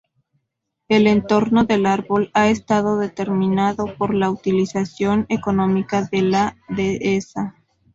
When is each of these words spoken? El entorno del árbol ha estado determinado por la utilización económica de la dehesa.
El 0.87 1.05
entorno 1.05 1.65
del 1.65 1.85
árbol 1.85 2.31
ha 2.33 2.49
estado 2.49 2.97
determinado 2.97 3.85
por 3.99 4.15
la 4.15 4.31
utilización 4.31 5.27
económica 5.29 6.01
de 6.11 6.23
la 6.23 6.57
dehesa. 6.69 7.53